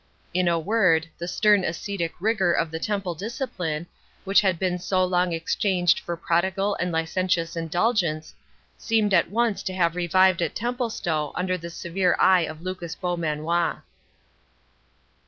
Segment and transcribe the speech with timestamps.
[0.33, 3.85] In a word, the stern ascetic rigour of the Temple discipline,
[4.23, 8.33] which had been so long exchanged for prodigal and licentious indulgence,
[8.79, 13.83] seemed at once to have revived at Templestowe under the severe eye of Lucas Beaumanoir.